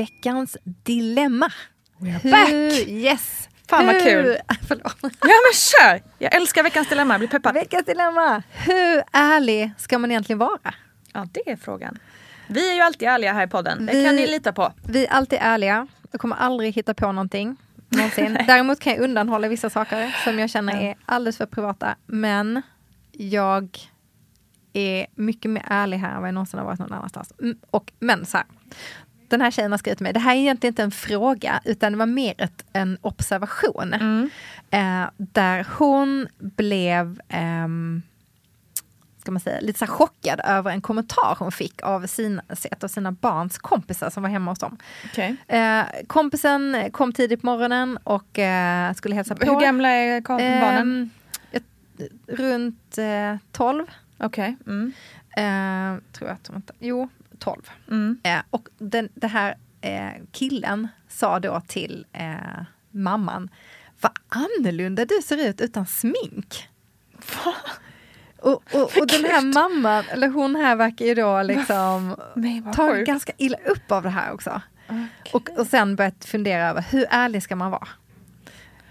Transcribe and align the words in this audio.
Veckans 0.00 0.56
dilemma. 0.64 1.52
We're 1.98 2.30
back! 2.30 2.88
Yes! 2.88 3.48
Fan 3.68 3.86
vad 3.86 3.94
Hur- 3.94 4.22
kul. 4.22 4.36
Förlåt. 4.68 4.96
Ja 5.02 5.08
men 5.28 5.54
kör! 5.54 6.02
Jag 6.18 6.34
älskar 6.34 6.62
veckans 6.62 6.88
dilemma, 6.88 7.14
jag 7.14 7.20
blir 7.20 7.28
peppad. 7.28 7.54
Veckans 7.54 7.84
dilemma. 7.86 8.42
Hur 8.52 9.02
ärlig 9.12 9.70
ska 9.78 9.98
man 9.98 10.10
egentligen 10.10 10.38
vara? 10.38 10.74
Ja 11.12 11.26
det 11.32 11.50
är 11.50 11.56
frågan. 11.56 11.98
Vi 12.48 12.70
är 12.70 12.74
ju 12.74 12.80
alltid 12.80 13.08
ärliga 13.08 13.32
här 13.32 13.46
i 13.46 13.50
podden, 13.50 13.86
det 13.86 13.92
Vi- 13.92 14.04
kan 14.04 14.16
ni 14.16 14.26
lita 14.26 14.52
på. 14.52 14.72
Vi 14.84 15.06
är 15.06 15.10
alltid 15.12 15.38
ärliga. 15.42 15.86
Jag 16.12 16.20
kommer 16.20 16.36
aldrig 16.36 16.74
hitta 16.74 16.94
på 16.94 17.12
någonting. 17.12 17.56
Någonsin. 17.88 18.38
Däremot 18.46 18.80
kan 18.80 18.92
jag 18.92 19.02
undanhålla 19.02 19.48
vissa 19.48 19.70
saker 19.70 20.16
som 20.24 20.38
jag 20.38 20.50
känner 20.50 20.82
är 20.82 20.94
alldeles 21.06 21.36
för 21.36 21.46
privata. 21.46 21.96
Men 22.06 22.62
jag 23.12 23.78
är 24.72 25.06
mycket 25.14 25.50
mer 25.50 25.64
ärlig 25.68 25.98
här 25.98 26.10
än 26.14 26.20
vad 26.20 26.28
jag 26.28 26.34
någonsin 26.34 26.58
har 26.58 26.66
varit 26.66 26.78
någon 26.78 26.92
annanstans. 26.92 27.32
Och, 27.70 27.92
men 27.98 28.26
så 28.26 28.36
här. 28.36 28.46
Den 29.30 29.40
här 29.40 29.50
tjejen 29.50 29.70
har 29.70 29.78
skrivit 29.78 30.00
mig, 30.00 30.12
det 30.12 30.20
här 30.20 30.34
är 30.34 30.38
egentligen 30.38 30.72
inte 30.72 30.82
en 30.82 30.90
fråga 30.90 31.60
utan 31.64 31.92
det 31.92 31.98
var 31.98 32.06
mer 32.06 32.34
ett, 32.38 32.64
en 32.72 32.98
observation. 33.00 33.92
Eh, 34.70 35.04
där 35.16 35.66
hon 35.78 36.26
blev 36.38 37.20
ehm, 37.28 38.02
ska 39.20 39.32
man 39.32 39.40
säga, 39.40 39.60
lite 39.60 39.78
så 39.78 39.86
chockad 39.86 40.40
över 40.44 40.70
en 40.70 40.80
kommentar 40.80 41.36
hon 41.38 41.52
fick 41.52 41.82
av 41.82 42.04
ett 42.04 42.84
av 42.84 42.88
sina 42.88 43.12
barns 43.12 43.58
kompisar 43.58 44.10
som 44.10 44.22
var 44.22 44.30
hemma 44.30 44.50
hos 44.50 44.58
dem. 44.58 44.76
Okej. 45.04 45.36
Eh, 45.48 45.82
kompisen 46.06 46.90
kom 46.92 47.12
tidigt 47.12 47.40
på 47.40 47.46
morgonen 47.46 47.96
och 48.04 48.38
eh, 48.38 48.92
skulle 48.94 49.14
hälsa 49.14 49.34
på. 49.34 49.46
Hur 49.52 49.60
gamla 49.60 49.88
är 49.88 50.20
kom- 50.20 50.36
barnen? 50.36 50.80
Ehm, 50.80 51.10
ett- 51.52 52.10
runt 52.26 52.98
eh, 52.98 53.36
12. 53.52 53.86
Okej. 54.18 54.56
Mm. 54.66 54.92
Eh, 55.36 56.02
tror 56.12 56.28
jag 56.28 56.34
att 56.34 56.44
de 56.44 56.56
inte... 56.56 56.72
Jo, 56.78 57.08
12. 57.40 57.62
Mm. 57.90 58.20
Eh, 58.22 58.42
och 58.50 58.68
den, 58.78 59.08
det 59.14 59.26
här 59.26 59.56
eh, 59.80 60.22
killen 60.32 60.88
sa 61.08 61.40
då 61.40 61.62
till 61.66 62.06
eh, 62.12 62.62
mamman, 62.90 63.50
vad 64.00 64.12
annorlunda 64.28 65.04
du 65.04 65.22
ser 65.24 65.48
ut 65.48 65.60
utan 65.60 65.86
smink. 65.86 66.68
Och, 68.42 68.62
och, 68.74 68.82
och 68.82 69.06
den 69.06 69.24
här 69.24 69.54
mamman, 69.54 70.04
eller 70.10 70.28
hon 70.28 70.56
här 70.56 70.76
verkar 70.76 71.04
ju 71.04 71.14
då 71.14 71.42
liksom 71.42 72.16
ta 72.74 72.92
ganska 72.92 73.32
illa 73.36 73.58
upp 73.64 73.92
av 73.92 74.02
det 74.02 74.10
här 74.10 74.32
också. 74.32 74.62
Och, 75.32 75.50
och 75.58 75.66
sen 75.66 75.96
börjat 75.96 76.24
fundera 76.24 76.68
över 76.68 76.84
hur 76.90 77.06
ärlig 77.10 77.42
ska 77.42 77.56
man 77.56 77.70
vara? 77.70 77.88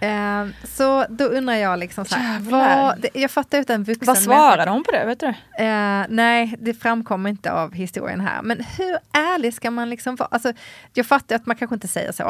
Eh, 0.01 0.47
så 0.63 1.05
då 1.09 1.25
undrar 1.25 1.53
jag 1.55 1.79
liksom 1.79 2.05
så 2.05 2.15
här, 2.15 2.39
vad, 2.39 2.99
det, 3.01 3.09
jag 3.13 3.31
fattar 3.31 3.57
ju 3.57 3.61
att 3.61 3.69
en 3.69 3.83
vuxen 3.83 4.05
Vad 4.07 4.17
svarade 4.17 4.71
hon 4.71 4.83
på 4.83 4.91
det? 4.91 5.05
Vet 5.05 5.19
du? 5.19 5.27
Eh, 5.65 6.05
nej, 6.09 6.55
det 6.59 6.73
framkommer 6.73 7.29
inte 7.29 7.51
av 7.51 7.73
historien 7.73 8.21
här. 8.21 8.41
Men 8.41 8.63
hur 8.77 8.97
ärlig 9.13 9.53
ska 9.53 9.71
man 9.71 9.89
liksom 9.89 10.15
vara? 10.15 10.29
Alltså, 10.31 10.53
jag 10.93 11.05
fattar 11.05 11.35
att 11.35 11.45
man 11.45 11.55
kanske 11.55 11.73
inte 11.73 11.87
säger 11.87 12.11
så. 12.11 12.23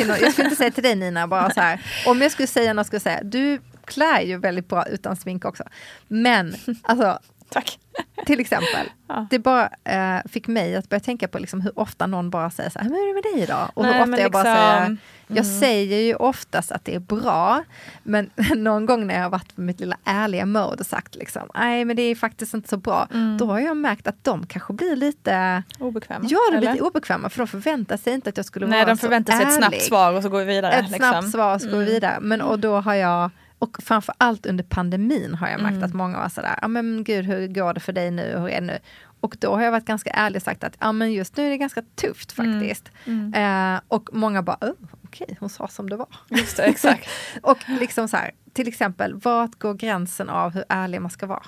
Någon, 0.00 0.16
jag 0.20 0.32
skulle 0.32 0.44
inte 0.46 0.56
säga 0.56 0.70
till 0.70 0.82
dig 0.82 0.96
Nina, 0.96 1.26
bara 1.26 1.50
så 1.50 1.60
här. 1.60 1.80
Om 2.06 2.22
jag 2.22 2.32
skulle 2.32 2.46
säga 2.46 2.72
något 2.72 2.86
skulle 2.86 2.96
jag 2.96 3.02
säga, 3.02 3.20
du 3.22 3.60
klär 3.84 4.20
ju 4.20 4.36
väldigt 4.38 4.68
bra 4.68 4.86
utan 4.86 5.16
smink 5.16 5.44
också. 5.44 5.64
Men, 6.08 6.54
alltså, 6.82 7.18
Tack. 7.50 7.78
till 8.26 8.40
exempel, 8.40 8.86
Ja. 9.08 9.26
det 9.30 9.38
bara 9.38 9.70
eh, 9.84 10.20
fick 10.28 10.46
mig 10.46 10.76
att 10.76 10.88
börja 10.88 11.00
tänka 11.00 11.28
på 11.28 11.38
liksom 11.38 11.60
hur 11.60 11.78
ofta 11.78 12.06
någon 12.06 12.30
bara 12.30 12.50
säger 12.50 12.70
så 12.70 12.78
här, 12.78 12.88
hur 12.88 12.94
är 12.94 13.08
det 13.08 13.14
med 13.14 13.22
dig 13.22 13.42
idag? 13.42 13.70
Och 13.74 13.84
Nej, 13.84 13.94
hur 13.94 14.02
ofta 14.02 14.22
jag 14.22 14.32
bara 14.32 14.42
liksom, 14.42 14.86
säger, 14.86 14.96
jag 15.28 15.46
säger 15.46 16.00
ju 16.00 16.14
oftast 16.14 16.72
att 16.72 16.84
det 16.84 16.94
är 16.94 16.98
bra, 17.00 17.64
men 18.02 18.30
någon 18.56 18.86
gång 18.86 19.06
när 19.06 19.14
jag 19.14 19.22
har 19.22 19.30
varit 19.30 19.54
på 19.56 19.60
mitt 19.60 19.80
lilla 19.80 19.96
ärliga 20.04 20.46
mode 20.46 20.76
och 20.80 20.86
sagt 20.86 21.14
liksom, 21.14 21.42
nej 21.54 21.84
men 21.84 21.96
det 21.96 22.02
är 22.02 22.14
faktiskt 22.14 22.54
inte 22.54 22.68
så 22.68 22.76
bra, 22.76 23.08
då 23.38 23.46
har 23.46 23.58
jag 23.58 23.76
märkt 23.76 24.06
att 24.06 24.24
de 24.24 24.46
kanske 24.46 24.72
blir 24.72 24.96
lite, 24.96 25.62
Obekväma? 25.78 26.24
ja 26.28 26.38
de 26.52 26.58
blir 26.58 26.72
lite 26.72 26.84
obekväma 26.84 27.28
för 27.28 27.38
de 27.38 27.46
förväntar 27.46 27.96
sig 27.96 28.12
inte 28.14 28.28
att 28.28 28.36
jag 28.36 28.46
skulle 28.46 28.66
Nej, 28.66 28.78
vara 28.78 28.90
de 28.90 28.96
så 28.96 29.00
förväntar 29.00 29.32
sig 29.32 29.46
ett 29.46 29.54
snabbt 29.54 29.74
ärlig. 29.74 29.82
svar 29.82 30.12
och 30.12 30.22
så 30.22 30.28
går 30.28 30.38
vi 30.38 30.44
vidare. 30.44 30.72
Ett 30.72 30.90
liksom. 30.90 30.98
snabbt 30.98 31.30
svar 31.30 31.58
så 31.58 31.70
går 31.70 31.78
vi 31.78 31.84
vidare. 31.84 32.18
Men 32.20 32.40
och 32.40 32.58
då 32.58 32.80
har 32.80 32.94
jag, 32.94 33.30
och 33.58 33.76
framför 33.82 34.14
allt 34.18 34.46
under 34.46 34.64
pandemin 34.64 35.34
har 35.34 35.48
jag 35.48 35.60
märkt 35.60 35.82
att 35.82 35.94
många 35.94 36.18
var 36.18 36.28
sådär, 36.28 36.58
ja 36.62 36.68
men 36.68 37.04
gud 37.04 37.24
hur 37.24 37.46
går 37.48 37.74
det 37.74 37.80
för 37.80 37.92
dig 37.92 38.10
nu, 38.10 38.38
hur 38.38 38.48
är 38.48 38.60
det 38.60 38.66
nu? 38.66 38.78
Och 39.20 39.36
då 39.40 39.54
har 39.54 39.62
jag 39.62 39.70
varit 39.70 39.84
ganska 39.84 40.10
ärlig 40.10 40.36
och 40.36 40.42
sagt 40.42 40.64
att 40.64 40.76
ja 40.80 40.92
men 40.92 41.12
just 41.12 41.36
nu 41.36 41.46
är 41.46 41.50
det 41.50 41.56
ganska 41.56 41.82
tufft 41.96 42.32
faktiskt. 42.32 42.90
Eh, 43.34 43.80
och 43.88 44.08
många 44.12 44.42
bara, 44.42 44.56
oh, 44.60 44.72
okej 45.08 45.36
hon 45.40 45.48
sa 45.48 45.68
som 45.68 45.90
det 45.90 45.96
var. 45.96 46.08
Just 46.28 46.56
det, 46.56 46.64
exakt. 46.64 47.08
och 47.42 47.58
liksom 47.68 48.08
så 48.08 48.16
här, 48.16 48.30
till 48.52 48.68
exempel, 48.68 49.14
vart 49.14 49.58
går 49.58 49.74
gränsen 49.74 50.28
av 50.28 50.54
hur 50.54 50.64
ärlig 50.68 51.00
man 51.00 51.10
ska 51.10 51.26
vara? 51.26 51.42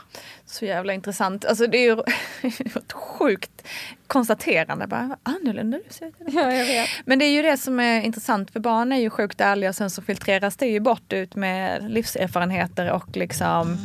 Så 0.47 0.65
jävla 0.65 0.93
intressant. 0.93 1.45
Alltså 1.45 1.67
det 1.67 1.79
är 1.79 1.85
ju 1.85 2.03
ett 2.77 2.93
sjukt 2.93 3.67
konstaterande. 4.07 4.87
Bara, 4.87 5.17
annorlunda 5.23 5.79
du 5.79 5.95
ser 5.95 6.07
ut. 6.07 6.15
Ja, 6.27 6.53
jag 6.53 6.67
vet. 6.67 6.89
Men 7.05 7.19
det 7.19 7.25
är 7.25 7.33
ju 7.33 7.43
det 7.43 7.57
som 7.57 7.81
är 7.81 8.03
intressant 8.03 8.51
för 8.51 8.61
barn 8.61 8.93
är 8.93 8.97
ju 8.97 9.11
sjukt 9.11 9.41
ärliga 9.41 9.71
och 9.71 9.77
sen 9.77 9.91
så 9.91 10.03
filtreras 10.03 10.57
det 10.57 10.67
ju 10.67 10.81
bort 10.81 11.13
ut 11.13 11.35
med 11.35 11.91
livserfarenheter 11.91 12.91
och 12.91 13.17
liksom 13.17 13.79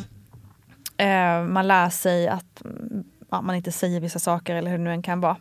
eh, 0.97 1.43
man 1.43 1.67
lär 1.67 1.89
sig 1.89 2.27
att 2.27 2.65
mm, 2.65 3.03
ja, 3.31 3.41
man 3.41 3.55
inte 3.55 3.71
säger 3.71 3.99
vissa 3.99 4.19
saker 4.19 4.55
eller 4.55 4.71
hur 4.71 4.77
det 4.77 4.83
nu 4.83 4.91
än 4.91 5.01
kan 5.01 5.21
vara. 5.21 5.37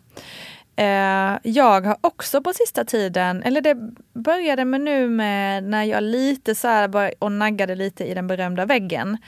Eh, 0.76 1.38
jag 1.42 1.80
har 1.86 1.96
också 2.00 2.42
på 2.42 2.52
sista 2.52 2.84
tiden, 2.84 3.42
eller 3.42 3.60
det 3.60 3.76
började 4.14 4.64
med 4.64 4.80
nu 4.80 5.08
med 5.08 5.64
när 5.64 5.84
jag 5.84 6.02
lite 6.02 6.54
så 6.54 6.68
här 6.68 6.88
bör, 6.88 7.14
och 7.18 7.32
naggade 7.32 7.74
lite 7.74 8.04
i 8.04 8.14
den 8.14 8.26
berömda 8.26 8.64
väggen 8.66 9.18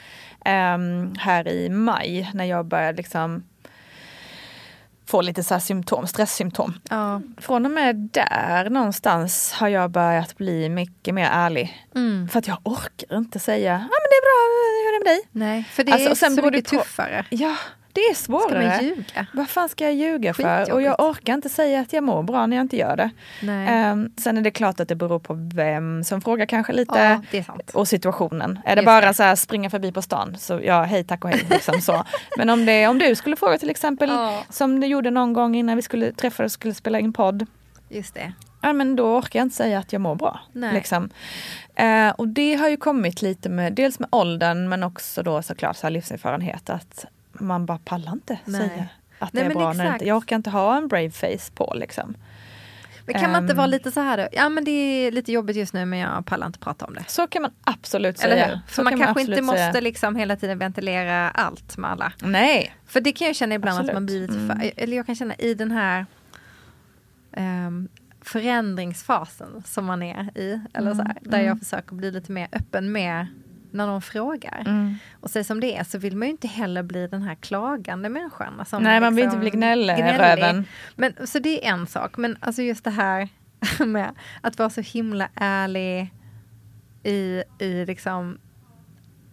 ehm, 0.45 1.15
här 1.19 1.47
i 1.47 1.69
maj 1.69 2.31
när 2.33 2.45
jag 2.45 2.65
började 2.65 2.97
liksom 2.97 3.43
få 5.05 5.21
lite 5.21 5.43
så 5.43 5.53
här 5.53 5.61
symptom, 5.61 6.07
stresssymptom 6.07 6.73
Ja. 6.89 7.21
från 7.37 7.65
och 7.65 7.71
med 7.71 7.95
där 7.95 8.69
någonstans 8.69 9.51
har 9.53 9.67
jag 9.67 9.91
börjat 9.91 10.37
bli 10.37 10.69
mycket 10.69 11.13
mer 11.13 11.29
ärlig. 11.31 11.85
Mm. 11.95 12.29
För 12.29 12.39
att 12.39 12.47
jag 12.47 12.57
orkar 12.63 13.17
inte 13.17 13.39
säga, 13.39 13.71
ja 13.73 13.77
men 13.77 13.87
det 13.87 14.15
är 14.17 14.21
bra, 14.27 14.39
hur 14.83 14.87
är 14.95 14.99
det 14.99 15.05
med 15.09 15.15
dig? 15.15 15.29
Nej, 15.31 15.63
för 15.71 15.83
det 15.83 15.91
Alltså, 15.91 16.25
är 16.25 16.29
så 16.29 16.41
mycket 16.51 16.65
tuffare. 16.65 17.25
Ja, 17.29 17.55
det 17.97 18.01
är 18.11 18.13
Ska 18.13 18.31
man 18.31 18.41
svårare. 18.41 18.79
ljuga? 18.83 19.27
Vad 19.33 19.49
fan 19.49 19.69
ska 19.69 19.83
jag 19.83 19.93
ljuga 19.93 20.33
för? 20.33 20.73
Och 20.73 20.81
jag 20.81 20.99
orkar 20.99 21.33
inte 21.33 21.49
säga 21.49 21.79
att 21.79 21.93
jag 21.93 22.03
mår 22.03 22.23
bra 22.23 22.45
när 22.45 22.57
jag 22.57 22.63
inte 22.63 22.77
gör 22.77 22.95
det. 22.95 23.09
Ehm, 23.51 24.11
sen 24.17 24.37
är 24.37 24.41
det 24.41 24.51
klart 24.51 24.79
att 24.79 24.87
det 24.87 24.95
beror 24.95 25.19
på 25.19 25.33
vem 25.53 26.03
som 26.03 26.21
frågar 26.21 26.45
kanske 26.45 26.73
lite. 26.73 27.21
ja. 27.31 27.43
Och 27.73 27.87
situationen. 27.87 28.59
Är 28.65 28.75
det 28.75 28.79
Just 28.81 28.85
bara 28.85 29.05
det. 29.07 29.13
så 29.13 29.23
här 29.23 29.35
springa 29.35 29.69
förbi 29.69 29.91
på 29.91 30.01
stan 30.01 30.35
så 30.39 30.59
ja, 30.63 30.83
hej 30.83 31.03
tack 31.03 31.23
och 31.25 31.29
hej. 31.31 31.45
Liksom 31.49 31.81
så. 31.81 32.03
Men 32.37 32.49
om, 32.49 32.65
det, 32.65 32.87
om 32.87 32.99
du 32.99 33.15
skulle 33.15 33.35
fråga 33.35 33.57
till 33.57 33.69
exempel 33.69 34.09
Ja. 34.09 34.43
som 34.49 34.79
du 34.79 34.87
gjorde 34.87 35.11
någon 35.11 35.33
gång 35.33 35.55
innan 35.55 35.75
vi 35.75 35.81
skulle 35.81 36.11
träffas 36.11 36.45
och 36.45 36.51
skulle 36.51 36.73
spela 36.73 36.99
in 36.99 37.13
podd. 37.13 37.45
Just 37.89 38.13
det. 38.13 38.33
Ja 38.61 38.73
men 38.73 38.95
då 38.95 39.17
orkar 39.17 39.39
jag 39.39 39.45
inte 39.45 39.55
säga 39.55 39.79
att 39.79 39.93
jag 39.93 40.01
mår 40.01 40.15
bra. 40.15 40.39
Nej. 40.51 40.73
Liksom. 40.73 41.09
Eh, 41.75 42.09
och 42.09 42.27
det 42.27 42.55
har 42.55 42.69
ju 42.69 42.77
kommit 42.77 43.21
lite 43.21 43.49
med, 43.49 43.73
dels 43.73 43.99
med 43.99 44.09
åldern 44.11 44.69
men 44.69 44.83
också 44.83 45.23
då 45.23 45.41
såklart 45.41 45.77
så 45.77 45.85
här 45.87 45.91
livserfarenhet 45.91 46.69
att 46.69 47.05
man 47.39 47.65
bara 47.65 47.77
pallar 47.77 48.11
inte 48.11 48.39
Nej. 48.45 48.61
säga 48.69 48.87
att 49.19 49.33
Nej, 49.33 49.43
det 49.43 49.49
är 49.51 49.55
bra. 49.55 49.73
När 49.73 49.93
inte, 49.93 50.05
jag 50.05 50.17
orkar 50.17 50.35
inte 50.35 50.49
ha 50.49 50.77
en 50.77 50.87
brave 50.87 51.09
face 51.11 51.51
på 51.55 51.73
liksom. 51.75 52.15
Men 53.05 53.21
kan 53.21 53.31
man 53.31 53.41
inte 53.43 53.51
Ehm. 53.53 53.57
vara 53.57 53.67
lite 53.67 53.91
så 53.91 53.99
här 54.01 54.17
då? 54.17 54.27
Ja 54.31 54.49
men 54.49 54.63
det 54.63 54.71
är 54.71 55.11
lite 55.11 55.31
jobbigt 55.31 55.55
just 55.57 55.73
nu 55.73 55.85
men 55.85 55.99
jag 55.99 56.25
pallar 56.25 56.47
inte 56.47 56.59
prata 56.59 56.85
om 56.85 56.93
det. 56.93 57.03
Så 57.07 57.27
kan 57.27 57.41
man 57.41 57.51
absolut 57.63 58.23
Eller 58.23 58.35
säga. 58.35 58.47
hur? 58.47 58.55
Så 58.67 58.73
För 58.73 58.83
man 58.83 58.93
kan 58.93 58.99
kanske 59.01 59.21
inte 59.21 59.31
absolut 59.33 59.45
måste 59.45 59.71
säga. 59.71 59.81
liksom 59.81 60.15
hela 60.15 60.35
tiden 60.35 60.59
ventilera 60.59 61.29
allt 61.29 61.77
med 61.77 61.91
alla. 61.91 62.13
Nej. 62.21 62.75
För 62.85 63.01
det 63.01 63.11
kan 63.11 63.27
jag 63.27 63.35
känna 63.35 63.55
ibland 63.55 63.79
att 63.79 63.93
man 63.93 64.03
Absolut. 64.03 64.29
blir 64.29 64.39
lite 64.39 64.55
för, 64.73 64.81
eller 64.83 64.97
jag 64.97 65.05
kan 65.05 65.15
känna 65.15 65.35
i 65.35 65.53
den 65.53 65.71
här 65.71 66.05
ehm, 67.31 67.89
förändringsfasen 68.21 69.63
som 69.65 69.85
man 69.85 70.03
är 70.03 70.37
i, 70.37 70.61
eller 70.73 70.91
så 70.93 71.01
här, 71.01 71.11
Mm, 71.11 71.31
där 71.31 71.41
jag 71.41 71.59
försöker 71.59 71.95
bli 71.95 72.11
lite 72.11 72.31
mer 72.31 72.47
öppen 72.51 72.91
med 72.91 73.27
när 73.71 73.87
någon 73.87 74.01
frågar. 74.01 74.63
Mm. 74.65 74.95
Och 75.19 75.29
säga 75.29 75.43
som 75.43 75.59
det 75.59 75.77
är 75.77 75.83
så 75.83 75.97
vill 75.97 76.17
man 76.17 76.27
ju 76.27 76.31
inte 76.31 76.47
heller 76.47 76.83
bli 76.83 77.07
den 77.07 77.21
här 77.21 77.35
klagande 77.35 78.09
människan. 78.09 78.65
Som 78.65 78.83
Nej 78.83 78.99
man 78.99 79.15
vill 79.15 79.25
liksom 79.25 79.41
inte 79.41 79.49
bli 79.49 79.59
gnäll, 79.59 79.83
gnällig. 79.83 80.19
röven. 80.19 80.65
Men, 80.95 81.27
så 81.27 81.39
det 81.39 81.65
är 81.65 81.73
en 81.73 81.87
sak, 81.87 82.17
men 82.17 82.37
alltså 82.39 82.61
just 82.61 82.83
det 82.83 82.89
här 82.89 83.29
med 83.85 84.15
att 84.41 84.59
vara 84.59 84.69
så 84.69 84.81
himla 84.81 85.29
ärlig 85.35 86.13
i, 87.03 87.43
i 87.59 87.85
liksom 87.85 88.37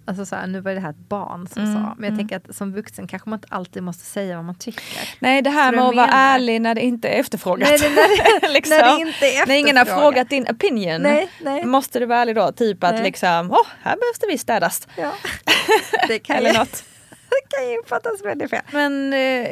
Alltså 0.07 0.27
så 0.27 0.37
här, 0.37 0.47
nu 0.47 0.61
var 0.61 0.75
det 0.75 0.81
här 0.81 0.91
ett 0.91 1.09
barn 1.09 1.47
som 1.47 1.63
Mm, 1.63 1.75
sa, 1.75 1.81
men 1.81 2.05
jag 2.05 2.05
mm. 2.05 2.19
tänker 2.19 2.37
att 2.37 2.57
som 2.57 2.73
vuxen 2.73 3.07
kanske 3.07 3.31
man 3.31 3.37
inte 3.37 3.49
alltid 3.51 3.83
måste 3.83 4.05
säga 4.05 4.37
vad 4.37 4.45
man 4.45 4.55
tycker. 4.55 5.09
Nej 5.19 5.43
det 5.43 5.51
här 5.51 5.73
med 5.73 5.85
att 5.85 5.97
vara 5.97 6.11
ärlig 6.11 6.61
när 6.61 6.75
det 6.75 6.81
inte 6.81 7.09
är 7.09 7.21
efterfrågat. 7.21 7.69
Nej, 7.69 7.79
det, 7.79 7.89
när, 7.89 8.41
det, 8.41 8.49
liksom. 8.49 8.77
när 8.81 8.97
det 8.97 9.01
inte 9.01 9.27
är 9.27 9.47
När 9.47 9.55
ingen 9.55 9.77
har 9.77 9.83
efterfrågat. 9.83 10.15
frågat 10.15 10.31
din 10.31 10.47
opinion. 10.49 11.03
Nej, 11.03 11.31
nej. 11.43 11.65
Måste 11.65 11.99
du 11.99 12.07
vara 12.07 12.19
ärlig 12.19 12.35
då? 12.37 12.53
Typ 12.53 12.85
att 12.85 12.95
Nej. 12.95 13.03
liksom, 13.03 13.51
åh, 13.51 13.67
här 13.83 13.97
behövs 13.97 14.19
det 14.21 14.27
visst 14.27 14.43
städas. 14.43 14.89
Ja. 14.97 15.13
Det 16.09 16.19
kan 16.19 16.37
Eller 16.37 16.55
något. 16.59 16.73
det 17.29 17.57
kan 17.57 17.71
ju 17.71 17.79
uppfattas 17.79 18.25
väldigt 18.25 18.51
fel. 18.51 18.63
Men 18.73 19.13
eh, 19.13 19.49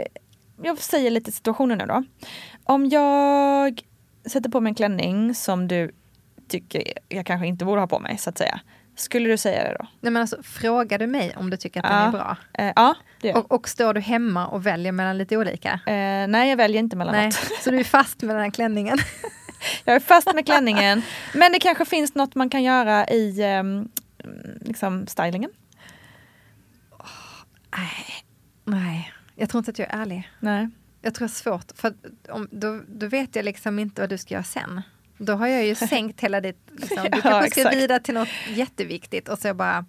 jag 0.62 0.78
säger 0.78 1.10
lite 1.10 1.32
situationen 1.32 1.78
nu 1.78 1.86
då. 1.86 2.04
Om 2.64 2.88
jag 2.88 3.82
sätter 4.26 4.50
på 4.50 4.60
mig 4.60 4.70
en 4.70 4.74
klänning 4.74 5.34
som 5.34 5.68
du 5.68 5.90
tycker 6.48 6.82
jag 7.08 7.26
kanske 7.26 7.46
inte 7.46 7.64
borde 7.64 7.80
ha 7.80 7.86
på 7.86 7.98
mig 7.98 8.18
så 8.18 8.30
att 8.30 8.38
säga. 8.38 8.60
Skulle 8.96 9.28
du 9.28 9.36
säga 9.36 9.64
det 9.64 9.76
då? 9.78 9.86
Nej, 10.00 10.12
men 10.12 10.20
alltså, 10.20 10.42
frågar 10.42 10.98
du 10.98 11.06
mig 11.06 11.34
om 11.36 11.50
du 11.50 11.56
tycker 11.56 11.80
att 11.80 11.90
den 11.90 11.98
Ja. 11.98 12.06
är 12.06 12.10
bra? 12.12 12.36
Eh, 12.54 12.72
ja, 12.76 12.94
det 13.20 13.28
gör. 13.28 13.36
Och, 13.36 13.52
och 13.52 13.68
står 13.68 13.94
du 13.94 14.00
hemma 14.00 14.46
och 14.46 14.66
väljer 14.66 14.92
mellan 14.92 15.18
lite 15.18 15.36
olika? 15.36 15.70
Eh, 15.86 16.26
nej, 16.28 16.48
jag 16.50 16.56
väljer 16.56 16.78
inte 16.78 16.96
mellan 16.96 17.14
Nej, 17.14 17.24
något. 17.26 17.34
så 17.62 17.70
du 17.70 17.78
är 17.80 17.84
fast 17.84 18.22
med 18.22 18.36
den 18.36 18.42
här 18.42 18.50
klänningen? 18.50 18.98
Jag 19.84 19.96
är 19.96 20.00
fast 20.00 20.34
med 20.34 20.46
klänningen. 20.46 21.02
Men 21.34 21.52
det 21.52 21.58
kanske 21.58 21.84
finns 21.84 22.14
något 22.14 22.34
man 22.34 22.50
kan 22.50 22.62
göra 22.62 23.06
i 23.08 23.42
ehm, 23.42 23.88
liksom 24.60 25.06
stylingen. 25.06 25.50
Nej, 27.76 28.24
nej, 28.64 29.12
jag 29.34 29.48
tror 29.50 29.58
inte 29.58 29.70
att 29.70 29.78
jag 29.78 29.88
är 29.94 29.98
ärlig. 30.02 30.30
Nej. 30.40 30.68
Jag 31.02 31.14
tror 31.14 31.28
det 31.28 31.32
är 31.32 31.34
svårt, 31.34 31.72
för 31.74 31.94
om, 32.28 32.48
då, 32.50 32.80
då 32.88 33.06
vet 33.06 33.36
jag 33.36 33.44
liksom 33.44 33.78
inte 33.78 34.00
vad 34.02 34.10
du 34.10 34.18
ska 34.18 34.34
göra 34.34 34.44
sen. 34.44 34.82
Då 35.18 35.32
har 35.32 35.46
jag 35.46 35.64
ju 35.66 35.74
sänkt 35.88 36.20
hela 36.20 36.40
ditt... 36.40 36.58
Liksom. 36.76 36.96
Du 37.02 37.08
Ja, 37.16 37.20
kanske 37.22 37.60
ska 37.60 37.70
vidare 37.70 38.00
till 38.00 38.14
något 38.14 38.28
jätteviktigt 38.48 39.28
och 39.28 39.38
så 39.38 39.46
jag 39.48 39.56
bara... 39.56 39.84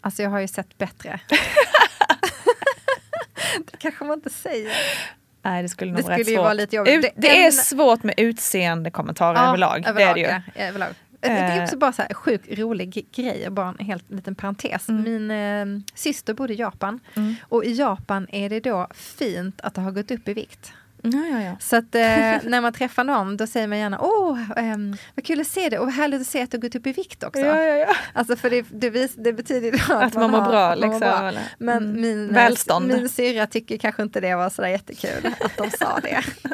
Alltså 0.00 0.22
jag 0.22 0.30
har 0.30 0.40
ju 0.40 0.48
sett 0.48 0.78
bättre. 0.78 1.20
det 3.70 3.76
kanske 3.78 4.04
man 4.04 4.18
inte 4.18 4.30
säger. 4.30 4.72
Nej, 5.42 5.62
det 5.62 5.68
skulle 5.68 5.90
nog 5.92 6.00
Det 6.00 6.02
vara 6.02 6.14
skulle 6.14 6.30
rätt 6.30 6.36
svårt. 6.36 6.44
vara 6.44 6.52
lite 6.54 6.76
jobbigt. 6.76 6.94
Ut, 6.94 7.02
Det 7.02 7.10
det 7.16 7.40
är 7.42 7.46
en- 7.46 7.52
svårt 7.52 8.02
med 8.02 8.14
utseende 8.16 8.90
kommentarer 8.90 9.48
överlag. 9.48 9.82
det 9.82 10.02
är 10.02 10.14
det 10.14 10.20
ju. 10.20 10.26
ja, 10.26 10.40
överlag. 10.54 10.88
Det 11.20 11.28
är 11.28 11.56
Eh. 11.58 11.62
också 11.64 11.76
bara 11.76 11.92
så 11.92 12.02
här 12.02 12.14
sjukt 12.14 12.58
rolig 12.58 13.06
grej, 13.16 13.46
bara 13.50 13.68
en 13.78 13.86
helt 13.86 14.10
liten 14.10 14.34
parentes. 14.34 14.88
Mm. 14.88 15.02
Min 15.02 15.30
eh, 15.30 15.82
syster 15.94 16.34
bodde 16.34 16.52
i 16.52 16.56
Japan 16.56 17.00
Mm. 17.16 17.34
och 17.48 17.64
i 17.64 17.72
Japan 17.72 18.26
är 18.32 18.48
det 18.50 18.60
då 18.60 18.88
fint 18.94 19.60
att 19.60 19.76
ha 19.76 19.90
gått 19.90 20.10
upp 20.10 20.28
i 20.28 20.34
vikt. 20.34 20.72
Ja, 21.04 21.26
ja, 21.30 21.42
ja. 21.42 21.56
Så 21.60 21.76
att 21.76 21.94
eh, 21.94 22.00
när 22.50 22.60
man 22.60 22.72
träffar 22.72 23.04
någon 23.04 23.36
då 23.36 23.46
säger 23.46 23.66
man 23.66 23.78
gärna 23.78 24.00
åh, 24.00 24.38
ehm, 24.56 24.96
vad 25.14 25.24
kul 25.24 25.40
att 25.40 25.46
se 25.46 25.68
det 25.68 25.78
och 25.78 25.84
vad 25.86 25.94
härligt 25.94 26.20
att 26.20 26.26
se 26.26 26.42
att 26.42 26.50
du 26.50 26.58
gått 26.58 26.74
upp 26.74 26.86
i 26.86 26.92
vikt 26.92 27.24
också. 27.24 27.40
Ja, 27.40 27.62
ja, 27.62 27.76
ja. 27.76 27.94
Alltså 28.12 28.36
för 28.36 28.50
det, 28.50 28.66
det, 28.70 28.90
vis, 28.90 29.14
det 29.14 29.32
betyder 29.32 29.88
då 29.88 29.94
Att 29.94 30.14
man 30.14 30.30
mår 30.30 30.40
bra. 30.40 30.66
att 30.70 30.78
man 30.78 30.88
mår 30.88 30.94
Liksom, 30.94 31.00
bra. 31.00 31.32
Men 31.58 31.76
Mm. 31.82 32.00
min, 32.00 32.28
eh, 32.28 32.34
Välstånd. 32.34 32.86
min 32.88 33.08
syrra 33.08 33.46
tycker 33.46 33.78
kanske 33.78 34.02
inte 34.02 34.20
det 34.20 34.34
var 34.34 34.50
sådär 34.50 34.68
jättekul 34.68 35.26
att 35.40 35.56
de 35.56 35.70
sa 35.70 35.98
det. 36.02 36.22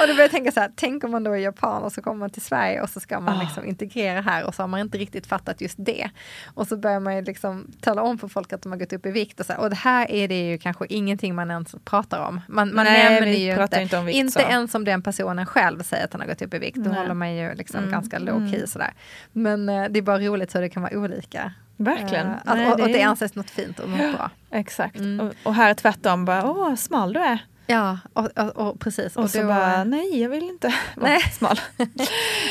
och 0.00 0.08
då 0.08 0.14
börjar 0.14 0.20
jag 0.20 0.30
tänka 0.30 0.52
så 0.52 0.60
här, 0.60 0.70
tänk 0.76 1.04
om 1.04 1.10
man 1.10 1.24
då 1.24 1.32
är 1.32 1.36
japan 1.36 1.82
och 1.82 1.92
så 1.92 2.02
kommer 2.02 2.16
man 2.18 2.30
till 2.30 2.42
Sverige 2.42 2.80
och 2.82 2.90
så 2.90 3.00
ska 3.00 3.20
man 3.20 3.36
Ah. 3.38 3.42
liksom 3.42 3.64
integrera 3.66 4.20
här 4.20 4.44
och 4.44 4.54
så 4.54 4.62
har 4.62 4.68
man 4.68 4.80
inte 4.80 4.98
riktigt 4.98 5.26
fattat 5.26 5.60
just 5.60 5.74
det. 5.78 6.10
Och 6.54 6.66
så 6.66 6.76
börjar 6.76 7.00
man 7.00 7.16
ju 7.16 7.22
liksom 7.22 7.66
tala 7.80 8.02
om 8.02 8.18
för 8.18 8.28
folk 8.28 8.52
att 8.52 8.62
de 8.62 8.72
har 8.72 8.78
gått 8.78 8.92
upp 8.92 9.06
i 9.06 9.10
vikt 9.10 9.40
och 9.40 9.46
så 9.46 9.52
här, 9.52 9.60
och 9.60 9.70
det 9.70 9.76
här 9.76 10.10
är 10.10 10.28
det 10.28 10.48
ju 10.50 10.58
kanske 10.58 10.86
ingenting 10.88 11.34
man 11.34 11.50
ens 11.50 11.74
pratar 11.84 12.20
om. 12.28 12.40
Man, 12.48 12.74
man 12.74 12.86
Nej, 12.94 13.04
nämner 13.14 13.26
vi 13.26 13.46
ju 13.50 13.54
pratar 13.54 13.80
inte, 13.80 13.82
inte 13.82 13.98
om 13.98 14.04
vikt, 14.06 14.16
inte 14.16 14.32
så. 14.32 14.40
ens 14.40 14.74
om 14.74 14.84
den 14.84 15.02
personen 15.02 15.46
själv 15.46 15.82
säger 15.82 16.04
att 16.04 16.12
han 16.12 16.20
har 16.20 16.28
gått 16.28 16.42
upp 16.42 16.54
i 16.54 16.58
vikt. 16.58 16.76
Då 16.76 16.90
Nej. 16.90 16.98
håller 16.98 17.14
man 17.14 17.34
ju 17.34 17.54
liksom 17.54 17.78
Mm, 17.78 17.90
ganska 17.90 18.18
low 18.18 18.48
key 18.48 18.56
mm. 18.56 18.66
sådär. 18.66 18.92
Men 19.32 19.68
eh, 19.68 19.84
det 19.90 19.98
är 19.98 20.02
bara 20.02 20.18
roligt 20.18 20.54
hur 20.54 20.60
det 20.60 20.68
kan 20.68 20.82
vara 20.82 20.96
olika. 20.98 21.52
Verkligen. 21.76 22.26
Eh, 22.26 22.32
att, 22.44 22.56
Nej, 22.56 22.66
och, 22.66 22.80
och 22.80 22.88
det 22.88 23.00
är- 23.02 23.06
anses 23.06 23.34
något 23.34 23.50
fint 23.50 23.78
och 23.80 23.88
något 23.90 24.16
bra. 24.16 24.30
Exakt. 24.50 24.96
Mm. 24.96 25.20
Och, 25.26 25.34
och 25.42 25.54
här 25.54 25.70
är 25.70 25.74
tvärtom 25.74 26.24
bara, 26.24 26.50
åh 26.50 26.74
smal 26.74 27.12
du 27.12 27.20
är. 27.20 27.38
Ja, 27.66 27.98
och, 28.12 28.38
och, 28.38 28.56
och 28.68 28.80
precis. 28.80 29.16
Och, 29.16 29.30
så 29.30 29.40
då- 29.40 29.46
bara, 29.48 29.84
nej 29.84 30.20
jag 30.22 30.28
vill 30.28 30.42
inte 30.42 30.74
vara 30.94 31.10
Nej. 31.10 31.20
smal. 31.20 31.60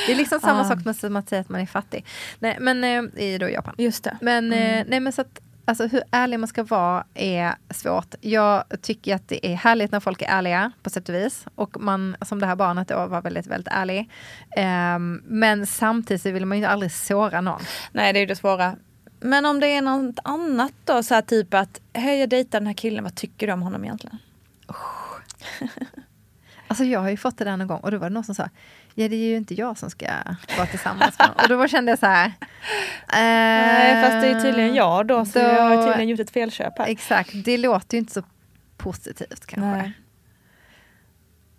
det 0.06 0.12
är 0.12 0.16
liksom 0.16 0.40
samma 0.40 0.62
Ah. 0.62 0.64
sak 0.64 0.96
som 1.00 1.16
att 1.16 1.30
säga 1.30 1.42
att 1.42 1.50
man 1.50 1.62
är 1.62 1.66
fattig. 1.66 2.06
Nej, 2.40 2.58
men 2.60 2.84
eh, 2.84 3.24
i 3.24 3.38
då 3.38 3.50
Japan. 3.50 3.76
Just 3.78 4.04
det. 4.04 4.18
Men, 4.22 4.54
Mm. 4.54 4.80
eh, 4.80 4.86
nej, 4.90 5.00
men 5.00 5.14
så 5.14 5.22
att, 5.22 5.40
alltså, 5.66 5.88
hur 5.88 6.04
ärlig 6.12 6.40
man 6.40 6.48
ska 6.48 6.64
vara 6.64 7.06
är 7.14 7.56
svårt. 7.70 8.16
Jag 8.22 8.64
tycker 8.82 9.16
att 9.16 9.28
det 9.28 9.48
är 9.48 9.56
härligt 9.56 9.92
när 9.92 10.00
folk 10.00 10.22
är 10.22 10.28
ärliga 10.28 10.72
på 10.84 10.90
sätt 10.90 11.10
och 11.10 11.16
vis. 11.16 11.46
Och 11.56 11.82
man, 11.82 12.16
som 12.22 12.40
det 12.40 12.46
här 12.46 12.56
barnet 12.56 12.88
då, 12.88 13.08
var 13.08 13.22
väldigt, 13.22 13.48
väldigt 13.48 13.74
ärlig. 13.74 14.10
Ehm, 14.58 15.22
men 15.26 15.68
samtidigt 15.68 16.26
vill 16.26 16.46
man 16.46 16.60
ju 16.60 16.66
aldrig 16.66 16.92
såra 16.92 17.42
någon. 17.42 17.62
Nej 17.92 18.14
det 18.14 18.20
är 18.20 18.28
det 18.28 18.36
svåra. 18.36 18.76
Men 19.20 19.46
om 19.46 19.60
det 19.60 19.68
är 19.68 19.82
något 19.82 20.20
annat 20.24 20.74
då, 20.86 21.04
så 21.04 21.14
här 21.14 21.22
typ 21.22 21.54
att, 21.54 21.82
hej 21.94 22.20
jag 22.20 22.30
dejtar 22.30 22.60
den 22.60 22.68
här 22.68 22.74
killen, 22.74 23.04
vad 23.04 23.16
tycker 23.16 23.48
du 23.48 23.54
om 23.54 23.62
honom 23.62 23.84
egentligen? 23.84 24.18
Alltså 26.68 26.84
jag 26.84 27.00
har 27.00 27.10
ju 27.10 27.18
fått 27.18 27.38
det 27.38 27.46
där 27.46 27.58
någon 27.58 27.68
gång 27.68 27.80
och 27.80 27.92
då 27.92 27.98
var 27.98 28.10
det 28.10 28.14
någon 28.14 28.24
som 28.24 28.36
sa 28.36 28.50
Ja 28.96 29.08
det 29.08 29.16
är 29.16 29.30
ju 29.30 29.36
inte 29.38 29.54
jag 29.54 29.78
som 29.78 29.90
ska 29.90 30.08
vara 30.58 30.68
tillsammans 30.68 31.20
med. 31.20 31.30
Och 31.44 31.48
då 31.50 31.68
kände 31.68 31.92
jag 31.92 32.00
så 32.00 32.06
här. 32.06 32.34
Nej 33.12 34.04
fast 34.04 34.22
det 34.22 34.28
är 34.28 34.42
tydligen 34.42 34.76
jag 34.76 35.08
då, 35.08 35.26
så 35.26 35.40
då- 35.40 35.46
jag 35.46 35.62
har 35.64 35.78
tydligen 35.88 36.10
gjort 36.10 36.20
ett 36.20 36.32
felköp 36.32 36.78
här. 36.80 36.88
Exakt, 36.88 37.32
det 37.46 37.58
låter 37.58 37.98
ju 37.98 38.00
inte 38.00 38.14
så 38.14 38.24
positivt 38.78 39.46
kanske. 39.46 39.68
Nej. 39.78 39.94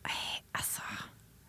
Nej, 0.02 0.44
Alltså, 0.52 0.82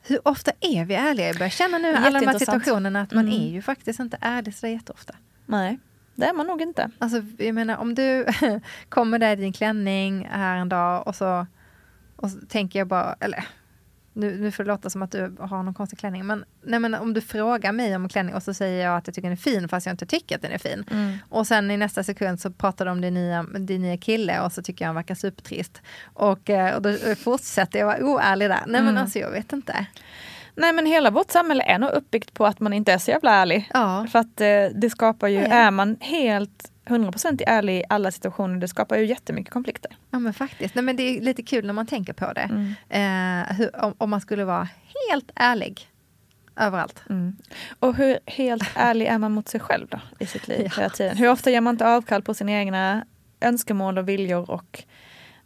hur 0.08 0.28
ofta 0.28 0.52
är 0.62 0.86
vi 0.86 0.96
ärliga? 0.96 1.28
Jag 1.28 1.36
börjar 1.38 1.50
känna 1.50 1.78
nu 1.78 1.92
i 1.92 1.96
alla 1.96 2.20
de 2.20 2.28
här 2.28 2.40
situationerna 2.40 3.02
att 3.02 3.12
man 3.14 3.28
Mm. 3.28 3.42
är 3.42 3.52
ju 3.54 3.62
faktiskt 3.62 4.00
inte 4.00 4.18
ärlig 4.22 4.56
så 4.56 4.68
jätteofta. 4.68 5.14
Nej, 5.46 5.80
det 6.16 6.26
är 6.26 6.34
man 6.34 6.48
nog 6.48 6.62
inte. 6.62 6.90
Alltså 7.00 7.24
jag 7.38 7.56
menar 7.56 7.78
om 7.78 7.96
du 7.96 8.26
kommer 8.90 9.20
där 9.20 9.32
i 9.34 9.36
din 9.36 9.54
klänning 9.54 10.28
här 10.32 10.58
en 10.58 10.70
dag 10.70 11.08
och 11.08 11.16
så, 11.16 11.48
och 12.16 12.32
så 12.32 12.38
tänker 12.50 12.80
jag 12.80 12.88
bara, 12.88 13.16
eller 13.20 13.46
nu, 14.16 14.38
nu 14.42 14.52
får 14.52 14.64
det 14.64 14.68
låta 14.68 14.90
som 14.90 15.02
att 15.02 15.12
du 15.12 15.36
har 15.40 15.64
någon 15.64 15.74
konstig 15.74 16.00
klänning, 16.00 16.26
men, 16.26 16.46
nej, 16.64 16.80
men 16.80 16.94
om 16.96 17.14
du 17.14 17.22
frågar 17.22 17.72
mig 17.72 17.96
om 17.96 18.04
en 18.04 18.10
klänning 18.10 18.36
och 18.36 18.44
så 18.44 18.54
säger 18.54 18.86
jag 18.86 18.98
att 18.98 19.08
jag 19.08 19.14
tycker 19.16 19.28
den 19.28 19.32
är 19.38 19.42
fin 19.42 19.70
fast 19.70 19.86
jag 19.86 19.94
inte 19.94 20.06
tycker 20.06 20.36
att 20.36 20.42
den 20.42 20.52
är 20.52 20.58
fin. 20.58 20.86
Mm. 20.92 21.18
Och 21.30 21.48
sen 21.48 21.72
i 21.72 21.78
nästa 21.78 22.04
sekund 22.04 22.40
så 22.42 22.52
pratar 22.52 22.86
du 22.86 22.92
om 22.92 23.02
din 23.02 23.14
nya, 23.14 23.44
din 23.44 23.82
nya 23.82 23.98
kille 23.98 24.40
och 24.42 24.52
så 24.52 24.62
tycker 24.62 24.86
jag 24.86 24.88
han 24.90 24.96
verkar 24.96 25.16
supertrist. 25.16 25.82
Och, 26.14 26.50
eh, 26.50 26.76
och 26.76 26.82
då 26.82 26.94
fortsätter 27.16 27.80
jag 27.80 27.86
vara 27.86 28.04
oärlig 28.06 28.50
där. 28.50 28.64
Nej 28.68 28.82
men 28.82 28.90
Mm. 28.90 29.02
alltså 29.02 29.20
jag 29.20 29.32
vet 29.32 29.54
inte. 29.54 29.86
Nej 30.56 30.74
men 30.74 30.86
hela 30.86 31.12
vårt 31.12 31.32
samhälle 31.32 31.64
är 31.64 31.80
nog 31.80 31.90
uppbyggt 31.90 32.34
på 32.34 32.46
att 32.46 32.60
man 32.60 32.74
inte 32.74 32.94
är 32.94 32.98
så 32.98 33.12
jävla 33.12 33.32
ärlig. 33.32 33.70
Ja, 33.74 34.08
För 34.12 34.20
att 34.20 34.42
eh, 34.42 34.48
det 34.82 34.90
skapar 34.90 35.28
ju, 35.28 35.40
Nej. 35.40 35.50
är 35.52 35.72
man 35.72 35.98
helt 36.00 36.72
100% 36.86 37.44
ärlig 37.48 37.80
i 37.80 37.84
alla 37.90 38.12
situationer, 38.12 38.58
det 38.60 38.68
skapar 38.68 38.98
ju 38.98 39.06
jättemycket 39.06 39.54
konflikter. 39.54 39.92
ja 40.12 40.20
men 40.20 40.34
faktiskt. 40.34 40.76
Nej, 40.76 40.84
men 40.84 40.96
det 40.96 41.04
är 41.04 41.22
lite 41.22 41.44
kul 41.44 41.66
när 41.66 41.74
man 41.74 41.86
tänker 41.88 42.14
på 42.14 42.34
det. 42.34 42.50
Mm. 42.90 43.42
Eh, 43.50 43.56
hur, 43.56 43.84
om, 43.84 43.94
om 43.98 44.10
man 44.10 44.22
skulle 44.22 44.46
vara 44.46 44.68
helt 45.10 45.32
ärlig 45.36 45.90
överallt. 46.56 47.04
Mm. 47.10 47.36
Och 47.80 47.96
hur 47.96 48.20
helt 48.26 48.64
ärlig 48.76 49.06
är 49.06 49.18
man 49.18 49.32
mot 49.32 49.48
sig 49.50 49.60
själv 49.60 49.88
då 49.90 50.00
i 50.20 50.26
sitt 50.26 50.48
liv 50.48 50.62
Ja. 50.64 50.72
hela 50.78 50.90
tiden? 50.90 51.18
Hur 51.18 51.30
ofta 51.30 51.52
gör 51.52 51.62
man 51.62 51.74
inte 51.74 51.88
avkall 51.88 52.22
på 52.22 52.34
sina 52.34 52.52
egna 52.52 53.06
önskemål 53.42 53.98
och 53.98 54.10
viljor 54.10 54.50
och, 54.52 54.84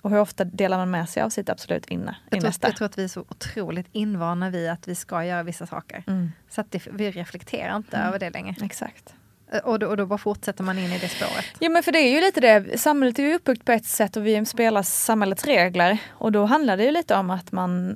och 0.01 0.10
hur 0.10 0.19
ofta 0.19 0.43
delar 0.43 0.77
man 0.77 0.91
med 0.91 1.10
sig 1.10 1.24
av 1.24 1.29
sitt 1.29 1.50
absolut 1.50 1.86
inne, 1.86 2.15
Jag 2.29 2.41
tror, 2.41 2.53
jag 2.62 2.75
tror 2.75 2.86
att 2.86 2.98
vi 2.98 3.03
är 3.03 3.08
så 3.08 3.19
otroligt 3.29 3.88
invana 3.91 4.50
vid 4.50 4.69
att 4.69 4.88
vi 4.88 4.96
ska 4.96 5.25
göra 5.25 5.43
vissa 5.43 5.65
saker. 5.67 6.03
Mm. 6.08 6.31
Så 6.50 6.62
att 6.62 6.72
det, 6.72 6.88
vi 6.91 7.12
reflekterar 7.12 7.75
inte 7.77 7.98
Mm. 7.98 8.08
över 8.08 8.19
det 8.19 8.29
längre. 8.29 8.55
Exakt. 8.63 9.13
Eh, 9.53 9.60
Och 9.60 9.79
då, 9.79 9.88
och 9.88 9.98
då 9.98 10.06
bara 10.06 10.18
fortsätter 10.18 10.63
man 10.63 10.79
in 10.79 10.91
i 10.94 11.00
det 11.00 11.10
spåret. 11.10 11.46
Ja 11.60 11.70
men 11.70 11.84
för 11.84 11.91
det 11.91 12.00
är 12.00 12.12
ju 12.12 12.22
lite 12.22 12.39
det, 12.41 12.79
samhället 12.79 13.20
är 13.20 13.24
ju 13.24 13.34
uppbyggt 13.36 13.65
på 13.65 13.72
ett 13.72 13.86
sätt 13.86 14.18
och 14.18 14.25
vi 14.25 14.46
spelar 14.46 14.84
samhällets 14.84 15.46
regler 15.46 15.98
och 16.10 16.32
då 16.32 16.46
handlar 16.46 16.77
det 16.77 16.84
ju 16.84 16.91
lite 16.91 17.15
om 17.15 17.29
att 17.29 17.51
man 17.51 17.89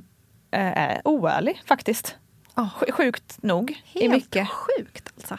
eh, 0.51 0.77
är 0.77 1.01
oärlig 1.07 1.61
faktiskt. 1.65 2.15
Sj- 2.55 2.91
Sjukt 2.91 3.43
nog 3.43 3.71
i 3.93 3.99
Helt 3.99 4.13
mycket. 4.13 4.47
sjukt 4.49 5.11
alltså. 5.17 5.37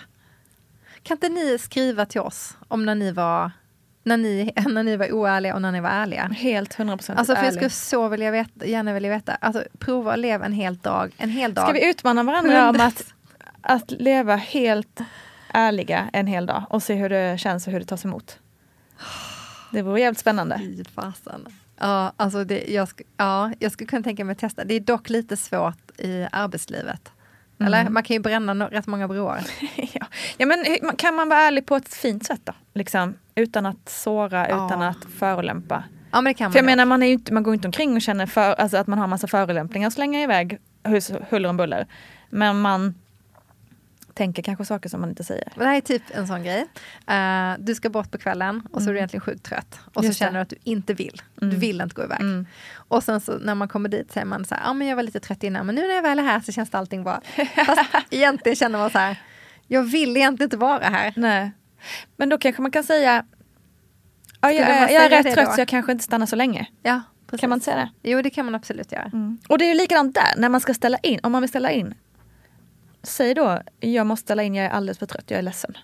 Kan 1.02 1.16
inte 1.16 1.28
ni 1.28 1.58
skriva 1.58 2.06
till 2.06 2.20
oss 2.20 2.56
om 2.68 2.84
när 2.86 2.94
ni 2.94 3.12
var, 3.12 3.50
när 4.02 4.16
ni, 4.16 4.52
när 4.68 4.82
ni 4.82 4.96
var 4.96 5.12
oärliga 5.12 5.54
och 5.54 5.62
när 5.62 5.72
ni 5.72 5.80
var 5.80 5.90
ärliga? 5.90 6.22
Helt 6.24 6.76
100% 6.76 6.90
Alltså 6.90 7.24
för 7.24 7.32
jag 7.32 7.38
ärlig. 7.38 7.52
skulle 7.54 7.70
så 7.70 8.08
vilja 8.08 8.30
veta, 8.30 8.66
gärna 8.66 8.92
vilja 8.92 9.10
veta. 9.10 9.34
Alltså 9.34 9.64
prova 9.78 10.12
att 10.12 10.18
leva 10.18 10.46
en 10.46 10.52
hel 10.52 10.76
dag. 10.76 11.14
En 11.18 11.30
hel 11.30 11.54
dag. 11.54 11.64
Ska 11.64 11.72
vi 11.72 11.88
utmana 11.90 12.22
varandra 12.22 12.68
om 12.70 12.80
att, 12.80 13.04
att 13.60 13.90
leva 13.90 14.36
helt 14.36 15.00
ärliga 15.54 16.10
en 16.12 16.26
hel 16.26 16.46
dag 16.46 16.62
och 16.70 16.82
se 16.82 16.94
hur 16.94 17.08
det 17.08 17.40
känns 17.40 17.66
och 17.66 17.72
hur 17.72 17.80
det 17.80 17.86
tas 17.86 18.04
emot? 18.04 18.38
Det 19.72 19.82
vore 19.82 20.00
jävligt 20.00 20.18
spännande. 20.18 20.58
Fy 20.58 20.84
fasen. 20.84 21.46
Ja, 21.78 22.12
alltså 22.16 22.44
det, 22.44 22.64
jag, 22.68 22.88
sk- 22.88 23.02
ja, 23.16 23.52
jag 23.58 23.72
skulle 23.72 23.88
kunna 23.88 24.02
tänka 24.02 24.24
mig 24.24 24.32
att 24.32 24.38
testa. 24.38 24.64
Det 24.64 24.74
är 24.74 24.80
dock 24.80 25.10
lite 25.10 25.36
svårt 25.36 25.90
i 26.00 26.26
arbetslivet. 26.32 27.12
Eller? 27.60 27.80
Mm. 27.80 27.94
Man 27.94 28.02
kan 28.02 28.14
ju 28.14 28.20
bränna 28.20 28.54
no- 28.54 28.70
rätt 28.70 28.86
många 28.86 29.08
broar. 29.08 29.40
ja. 29.92 30.06
ja, 30.36 30.46
men 30.46 30.64
kan 30.96 31.14
man 31.14 31.28
vara 31.28 31.40
ärlig 31.40 31.66
på 31.66 31.76
ett 31.76 31.94
fint 31.94 32.26
sätt 32.26 32.40
då? 32.44 32.52
Liksom, 32.74 33.14
utan 33.34 33.66
att 33.66 33.88
såra, 33.88 34.48
Ja. 34.48 34.66
utan 34.66 34.82
att 34.82 35.04
förolämpa. 35.18 35.84
Ja 36.10 36.20
men 36.20 36.24
det 36.24 36.34
kan 36.34 36.44
man 36.44 36.52
För 36.52 36.58
jag 36.58 36.66
menar 36.66 36.84
man, 36.84 37.02
är 37.02 37.06
inte, 37.12 37.32
man 37.32 37.42
går 37.42 37.54
inte 37.54 37.68
omkring 37.68 37.94
och 37.96 38.02
känner 38.02 38.26
för, 38.26 38.52
alltså 38.54 38.76
att 38.76 38.86
man 38.86 38.98
har 38.98 39.06
massa 39.06 39.26
förolämpningar 39.26 39.86
att 39.88 39.94
slänga 39.94 40.22
iväg 40.22 40.58
hus, 40.84 41.12
huller 41.30 41.48
om 41.48 41.56
buller. 41.56 41.86
Men 42.30 42.60
man 42.60 42.94
tänker 44.14 44.42
kanske 44.42 44.64
saker 44.64 44.88
som 44.88 45.00
man 45.00 45.10
inte 45.10 45.24
säger. 45.24 45.52
Det 45.56 45.64
här 45.64 45.76
är 45.76 45.80
typ 45.80 46.02
en 46.10 46.26
sån 46.26 46.42
grej. 46.42 46.66
Uh, 47.10 47.54
du 47.64 47.74
ska 47.74 47.90
bort 47.90 48.10
på 48.10 48.18
kvällen 48.18 48.62
och 48.72 48.82
så 48.82 48.88
är 48.88 48.92
du 48.92 48.98
egentligen 48.98 49.20
sjukt 49.20 49.44
trött. 49.44 49.78
Och 49.94 50.04
Just 50.04 50.18
så 50.18 50.24
känner 50.24 50.32
du 50.32 50.40
att 50.40 50.48
du 50.48 50.56
inte 50.64 50.94
vill. 50.94 51.22
Du 51.34 51.46
Mm. 51.46 51.58
vill 51.58 51.80
inte 51.80 51.94
gå 51.94 52.04
iväg. 52.04 52.20
Mm. 52.20 52.46
Och 52.88 53.02
sen 53.04 53.20
så 53.20 53.38
när 53.38 53.54
man 53.54 53.68
kommer 53.68 53.88
dit 53.88 54.12
säger 54.12 54.24
man 54.26 54.44
så 54.44 54.54
här, 54.54 54.62
ja 54.62 54.70
ah, 54.70 54.74
men 54.74 54.86
jag 54.88 54.96
var 54.96 55.02
lite 55.02 55.20
trött 55.20 55.42
innan 55.42 55.66
men 55.66 55.74
nu 55.74 55.80
när 55.88 55.94
jag 55.94 56.02
väl 56.02 56.18
är 56.18 56.22
här 56.22 56.40
så 56.40 56.52
känns 56.52 56.74
allting 56.74 57.04
bra. 57.04 57.20
Fast 57.66 57.80
egentligen 58.10 58.56
känner 58.56 58.78
man 58.78 58.90
så 58.90 58.98
här, 58.98 59.16
jag 59.66 59.82
vill 59.82 60.16
egentligen 60.16 60.46
inte 60.46 60.56
vara 60.56 60.84
här. 60.84 61.12
Nej. 61.16 61.52
Men 62.16 62.28
då 62.28 62.38
kanske 62.38 62.62
man 62.62 62.70
kan 62.70 62.84
säga, 62.84 63.24
ja, 64.40 64.52
jag, 64.52 64.68
är, 64.68 64.88
jag 64.88 65.04
är 65.04 65.10
rätt 65.10 65.34
trött 65.34 65.46
då? 65.46 65.52
så 65.52 65.60
jag 65.60 65.68
kanske 65.68 65.92
inte 65.92 66.04
stannar 66.04 66.26
så 66.26 66.36
länge. 66.36 66.66
Ja, 66.82 67.02
precis. 67.26 67.40
Kan 67.40 67.50
man 67.50 67.56
inte 67.56 67.64
säga 67.64 67.76
det? 67.76 68.10
Jo 68.10 68.22
det 68.22 68.30
kan 68.30 68.44
man 68.44 68.54
absolut 68.54 68.92
göra. 68.92 69.10
Och 69.48 69.58
det 69.58 69.64
är 69.64 69.68
ju 69.68 69.74
likadant 69.74 70.14
där, 70.14 70.34
när 70.36 70.48
man 70.48 70.60
ska 70.60 70.74
ställa 70.74 70.98
in, 70.98 71.20
om 71.22 71.32
man 71.32 71.42
vill 71.42 71.48
ställa 71.48 71.70
in. 71.70 71.94
Säg 73.04 73.34
då, 73.34 73.60
jag 73.80 74.06
måste 74.06 74.22
ställa 74.26 74.42
in, 74.42 74.54
jag 74.54 74.66
är 74.66 74.70
alldeles 74.70 74.98
för 74.98 75.06
trött, 75.06 75.24
jag 75.30 75.38
är 75.38 75.42
ledsen. 75.42 75.74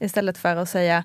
Istället 0.00 0.38
för 0.38 0.56
att 0.56 0.68
säga, 0.68 1.04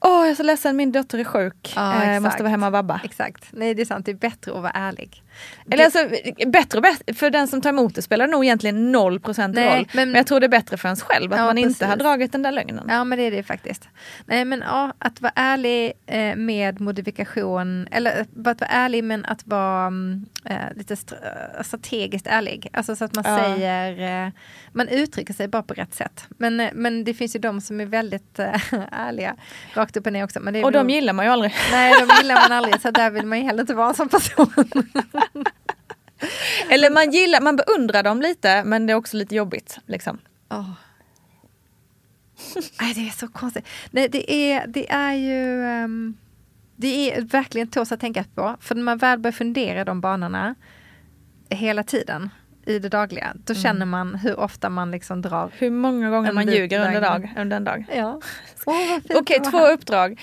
åh 0.00 0.10
jag 0.20 0.28
är 0.28 0.34
så 0.34 0.42
ledsen, 0.42 0.76
min 0.76 0.92
dotter 0.92 1.18
är 1.18 1.24
sjuk, 1.24 1.72
Ja, 1.76 2.04
eh, 2.04 2.20
måste 2.20 2.42
vara 2.42 2.50
hemma 2.50 2.66
och 2.66 2.72
vabba. 2.72 3.00
Exakt, 3.04 3.44
nej 3.52 3.74
det 3.74 3.82
är 3.82 3.86
sant, 3.86 4.06
det 4.06 4.12
är 4.12 4.16
bättre 4.16 4.52
att 4.52 4.62
vara 4.62 4.70
ärlig. 4.70 5.22
Eller 5.70 5.84
alltså, 5.84 5.98
bättre 6.46 6.78
och 6.78 6.82
bättre, 6.82 7.14
för 7.14 7.30
den 7.30 7.48
som 7.48 7.60
tar 7.60 7.70
emot 7.70 7.94
det 7.94 8.02
spelar 8.02 8.26
det 8.26 8.32
nog 8.32 8.44
egentligen 8.44 8.92
noll 8.92 9.20
procent 9.20 9.54
Nej, 9.54 9.76
roll. 9.78 9.88
men- 9.92 10.08
Men, 10.08 10.16
jag 10.16 10.26
tror 10.26 10.40
det 10.40 10.46
är 10.46 10.48
bättre 10.48 10.76
för 10.76 10.88
ens 10.88 11.02
själv 11.02 11.32
att 11.32 11.38
Ja, 11.38 11.44
man 11.44 11.58
inte 11.58 11.68
precis. 11.68 11.86
har 11.88 11.96
dragit 11.96 12.32
den 12.32 12.42
där 12.42 12.52
lögnen. 12.52 12.86
Ja 12.88 13.04
men 13.04 13.18
det 13.18 13.24
är 13.24 13.30
det 13.30 13.42
faktiskt. 13.42 13.88
Nej 14.26 14.44
men 14.44 14.62
ja, 14.66 14.92
att 14.98 15.20
vara 15.20 15.32
ärlig 15.36 15.92
eh, 16.06 16.36
med 16.36 16.80
modifikation, 16.80 17.86
eller 17.90 18.20
att 18.20 18.28
vara 18.32 18.56
ärlig 18.68 19.04
men 19.04 19.24
att 19.24 19.46
vara 19.46 19.86
mm, 19.86 20.26
eh, 20.44 20.56
lite 20.76 20.94
eh, 20.94 21.62
strategiskt 21.62 22.26
ärlig. 22.26 22.68
Alltså 22.72 22.96
så 22.96 23.04
att 23.04 23.14
man 23.14 23.24
Ja. 23.26 23.38
säger, 23.44 24.24
eh, 24.26 24.32
man 24.72 24.88
uttrycker 24.88 25.34
sig 25.34 25.48
bara 25.48 25.62
på 25.62 25.74
rätt 25.74 25.94
sätt. 25.94 26.24
Men, 26.28 26.60
eh, 26.60 26.70
men 26.74 27.04
det 27.04 27.14
finns 27.14 27.34
ju 27.36 27.40
de 27.40 27.60
som 27.60 27.80
är 27.80 27.86
väldigt 27.86 28.38
eh, 28.38 28.54
ärliga, 28.92 29.36
rakt 29.74 29.96
upp 29.96 30.06
och 30.06 30.12
ner 30.12 30.24
också. 30.24 30.38
Och 30.40 30.52
de 30.52 30.78
nog- 30.78 30.90
gillar 30.90 31.12
man 31.12 31.24
ju 31.24 31.30
aldrig. 31.32 31.54
Nej, 31.72 31.94
de 32.00 32.14
gillar 32.22 32.34
man 32.34 32.52
aldrig, 32.58 32.80
så 32.80 32.90
där 32.90 33.10
vill 33.10 33.26
man 33.26 33.38
ju 33.38 33.44
heller 33.44 33.60
inte 33.60 33.74
vara 33.74 33.94
som 33.94 34.08
person. 34.08 34.52
Eller 36.70 36.90
man 36.90 37.10
gillar, 37.10 37.40
man 37.40 37.56
beundrar 37.56 38.02
dem 38.02 38.20
lite 38.20 38.64
men 38.64 38.86
det 38.86 38.92
är 38.92 38.94
också 38.94 39.16
lite 39.16 39.34
jobbigt. 39.34 39.78
Liksom. 39.86 40.18
Åh. 40.50 40.70
Nej, 42.80 42.94
det 42.94 43.00
är 43.00 43.10
så 43.10 43.28
konstigt. 43.28 43.66
Nej, 43.90 44.08
det, 44.08 44.32
är, 44.32 44.66
det 44.66 44.90
är 44.90 45.14
ju... 45.14 45.64
ehm, 45.64 46.16
det 46.76 47.12
är 47.12 47.22
verkligen 47.22 47.68
tås 47.68 47.92
att 47.92 48.00
tänka 48.00 48.24
på. 48.34 48.56
För 48.60 48.74
när 48.74 48.82
man 48.82 48.98
väl 48.98 49.18
börjar 49.18 49.32
fundera 49.32 49.84
de 49.84 50.00
banorna 50.00 50.54
hela 51.50 51.82
tiden 51.82 52.30
i 52.66 52.78
det 52.78 52.88
dagliga, 52.88 53.32
då 53.44 53.54
känner 53.54 53.86
man 53.86 54.14
hur 54.14 54.40
ofta 54.40 54.70
man 54.70 54.90
liksom 54.90 55.22
drar... 55.22 55.50
Hur 55.58 55.70
många 55.70 56.10
gånger 56.10 56.32
man 56.32 56.48
ljuger 56.48 56.86
under, 56.86 57.00
dag, 57.00 57.34
under 57.38 57.56
en 57.56 57.64
dag. 57.64 57.84
Ja. 57.94 58.20
Fint 58.54 59.20
Okej, 59.20 59.40
var 59.44 59.50
två 59.50 59.66
uppdrag. 59.66 60.20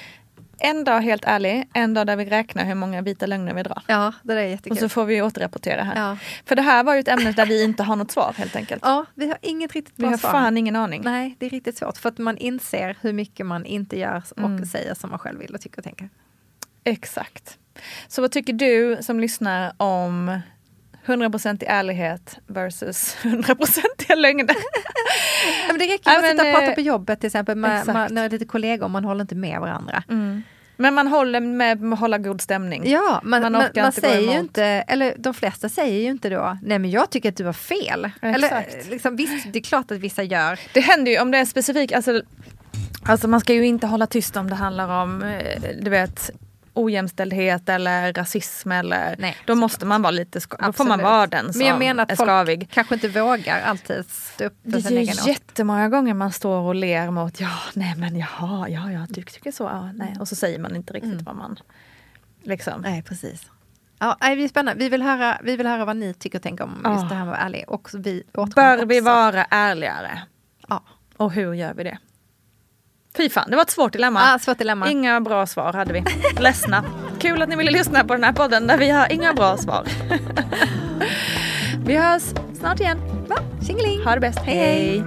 En 0.58 0.84
dag 0.84 1.02
helt 1.02 1.26
ärlig, 1.26 1.70
en 1.74 1.94
dag 1.94 2.08
där 2.08 2.16
vi 2.16 2.26
räknar 2.26 2.66
hur 2.66 2.76
många 2.76 3.02
vita 3.02 3.26
lögner 3.26 3.54
vi 3.54 3.64
drar. 3.64 3.82
Ja, 3.88 4.14
det 4.24 4.34
är 4.34 4.44
Och 4.46 4.50
jättekul. 4.52 4.78
så 4.78 4.90
får 4.90 5.06
vi 5.06 5.22
återrapportera 5.22 5.84
här. 5.84 5.96
ja. 6.10 6.18
För 6.46 6.56
det 6.56 6.62
här 6.62 6.84
var 6.84 6.94
ju 6.94 7.00
ett 7.00 7.08
ämne 7.08 7.32
där 7.32 7.46
vi 7.46 7.64
inte 7.64 7.84
har 7.84 7.96
något 7.96 8.12
svar 8.12 8.34
helt 8.38 8.56
enkelt. 8.56 8.82
ja, 8.86 9.06
vi 9.14 9.28
har 9.28 9.38
inget 9.42 9.74
riktigt 9.74 9.94
vi 9.98 10.02
bra 10.02 10.10
har 10.10 10.18
svar. 10.18 10.32
fan 10.32 10.58
ingen 10.58 10.76
aning. 10.76 11.02
Nej, 11.06 11.36
det 11.40 11.46
är 11.46 11.50
riktigt 11.50 11.78
svårt. 11.78 11.98
För 11.98 12.10
att 12.10 12.18
man 12.18 12.38
inser 12.38 12.98
hur 13.02 13.14
mycket 13.14 13.46
man 13.46 13.66
inte 13.66 14.00
gör 14.00 14.24
och 14.30 14.40
Mm. 14.40 14.66
säger 14.66 14.94
som 14.94 15.10
man 15.10 15.20
själv 15.20 15.40
vill 15.40 15.56
och 15.56 15.62
tycker 15.62 15.78
och 15.78 15.84
tänker. 15.84 16.10
Exakt. 16.84 17.58
Så 18.08 18.22
vad 18.22 18.32
tycker 18.32 18.54
du 18.54 18.98
som 19.02 19.20
lyssnar 19.20 19.74
om 19.78 20.40
100% 21.06 21.64
i 21.64 21.66
ärlighet 21.66 22.38
versus 22.48 23.18
100% 23.22 23.80
i 24.10 24.16
lögner? 24.16 24.56
Ja, 25.68 25.68
men 25.68 25.80
det 25.80 25.86
räcker 25.86 26.12
Ja, 26.12 26.22
med 26.22 26.32
att 26.32 26.38
sitta 26.38 26.48
och 26.48 26.54
prata 26.54 26.68
eh, 26.68 26.76
på 26.76 26.82
jobbet 26.82 27.20
till 27.20 27.28
exempel 27.28 27.58
med, 27.58 27.88
med, 27.88 28.12
när 28.12 28.30
lite 28.30 28.46
kollegor, 28.46 28.88
man 28.88 29.06
håller 29.06 29.22
inte 29.22 29.36
med 29.36 29.60
varandra. 29.60 30.04
Men 30.78 30.94
man 30.94 31.08
håller 31.08 31.40
med 31.40 31.82
med 31.82 31.94
att 31.94 32.00
hålla 32.00 32.18
god 32.18 32.42
stämning. 32.42 32.90
Ja, 32.90 33.22
man, 33.24 33.42
Man 33.42 33.52
man, 33.52 33.70
man 33.76 33.92
säger 33.92 34.34
ju 34.34 34.40
inte, 34.40 34.64
eller 34.64 35.16
de 35.18 35.34
flesta 35.34 35.70
säger 35.70 36.02
ju 36.02 36.10
inte 36.10 36.30
då, 36.30 36.58
nej 36.64 36.80
men 36.80 36.92
jag 36.92 37.10
tycker 37.10 37.30
att 37.30 37.38
du 37.38 37.46
har 37.46 37.54
fel. 37.54 38.10
Eller, 38.22 38.60
Exakt. 38.60 38.90
liksom, 38.90 39.16
visst, 39.16 39.54
det 39.54 39.60
är 39.60 39.64
klart 39.64 39.92
att 39.92 39.98
vissa 39.98 40.24
gör. 40.24 40.60
Det 40.74 40.80
händer 40.80 41.12
ju 41.12 41.20
om 41.20 41.32
det 41.32 41.38
är 41.38 41.46
specifikt, 41.46 41.94
alltså, 41.94 42.22
alltså 43.06 43.28
man 43.28 43.40
ska 43.40 43.54
ju 43.54 43.66
inte 43.66 43.88
hålla 43.88 44.08
tyst 44.08 44.38
om 44.38 44.50
det 44.50 44.56
handlar 44.56 45.04
om, 45.04 45.24
eh, 45.24 45.62
du 45.82 45.90
vet, 45.90 46.32
ojämställdhet 46.76 47.70
eller 47.70 48.14
rasism 48.14 48.72
eller 48.72 49.16
Nej, 49.20 49.38
då 49.46 49.56
måste 49.56 49.86
man 49.86 50.02
vara 50.02 50.12
lite, 50.12 50.42
ska, 50.42 50.58
då 50.58 50.74
får 50.74 50.84
man 50.86 51.02
vara 51.02 51.28
den 51.28 51.54
som 51.54 51.60
Men 51.60 51.68
jag 51.68 51.80
menar 51.80 52.04
att 52.04 52.12
är 52.12 52.16
folk 52.16 52.28
skavig. 52.30 52.70
kanske 52.72 52.96
inte 52.96 53.08
vågar 53.08 53.62
alltid 53.62 54.06
stå 54.10 54.46
upp 54.46 54.58
för 54.64 54.72
Det 54.72 54.82
sin 54.82 54.98
är 54.98 55.02
egen 55.02 55.06
ju 55.16 55.22
åsikt. 55.22 55.28
jättemånga 55.28 55.90
gånger 55.90 56.14
man 56.14 56.32
står 56.32 56.60
och 56.60 56.76
ler 56.76 57.12
mot, 57.12 57.40
ja 57.40 57.52
nej 57.74 57.94
men 57.98 58.18
jaha, 58.18 58.70
ja 58.70 58.92
ja 58.92 59.06
du 59.10 59.22
tycker 59.24 59.52
så, 59.52 59.64
ja 59.64 59.92
nej. 59.94 60.16
Och 60.20 60.28
så 60.28 60.36
säger 60.36 60.60
man 60.60 60.76
inte 60.76 60.94
riktigt 60.94 61.12
Mm. 61.12 61.24
vad 61.24 61.36
man, 61.36 61.60
liksom. 62.44 62.82
Nej, 62.82 63.04
precis. 63.04 63.50
Ja, 64.00 64.18
det 64.20 64.26
är 64.26 64.48
spännande. 64.48 64.84
Vi 64.84 64.90
vill, 64.90 65.02
höra, 65.02 65.38
vi 65.44 65.56
vill 65.58 65.68
höra 65.68 65.86
vad 65.86 65.96
ni 65.98 66.14
tycker 66.14 66.38
och 66.40 66.44
tänker 66.44 66.64
om 66.64 66.82
Ja. 66.84 66.94
just 66.94 67.10
det 67.10 67.16
här 67.16 67.26
med 67.26 67.34
att 67.34 67.38
vara 67.40 67.46
ärlig. 67.46 67.64
Och 67.68 67.90
vi 67.94 68.24
Bör 68.34 68.86
vi 68.86 69.00
också. 69.00 69.06
vara 69.06 69.46
ärligare? 69.46 70.22
Ja. 70.68 70.84
Och 71.18 71.32
hur 71.32 71.54
gör 71.54 71.74
vi 71.74 71.84
det? 71.84 71.98
Fy 73.18 73.30
fan, 73.30 73.50
det 73.50 73.56
var 73.56 73.64
ett 73.64 73.70
svårt 73.70 73.94
dilemma. 73.94 74.20
Ah, 74.34 74.40
svårt 74.40 74.58
dilemma. 74.58 74.92
Inga 74.92 75.22
bra 75.22 75.46
svar 75.46 75.74
hade 75.74 75.94
vi. 75.94 76.04
Ledsna. 76.40 76.84
Kul 77.20 77.42
att 77.42 77.50
ni 77.50 77.56
ville 77.56 77.72
lyssna 77.72 78.04
på 78.04 78.14
den 78.14 78.24
här 78.24 78.34
podden 78.34 78.68
där 78.68 78.78
vi 78.78 78.90
har 78.90 79.12
inga 79.12 79.34
bra 79.34 79.58
svar. 79.58 79.88
vi 81.86 81.96
hörs 81.96 82.24
snart 82.60 82.80
igen. 82.80 83.00
Va? 83.28 83.36
Tjingeling! 83.68 84.04
Ha 84.04 84.14
det 84.14 84.20
bäst. 84.20 84.40
Hej, 84.40 84.58
hej. 84.58 85.04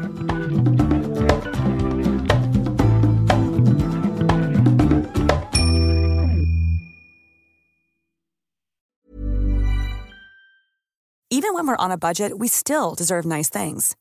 Even 11.31 11.55
when 11.55 11.67
we're 11.67 11.85
on 11.85 11.93
a 11.93 11.99
budget, 11.99 12.33
we 12.39 12.49
still 12.49 12.95
deserve 12.95 13.25
nice 13.27 13.51
things. 13.51 13.97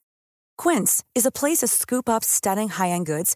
Quince 0.63 1.03
is 1.13 1.25
a 1.25 1.31
place 1.31 1.57
to 1.57 1.67
scoop 1.67 2.09
up 2.09 2.23
stunning 2.23 2.69
high-end 2.69 3.05
goods 3.05 3.35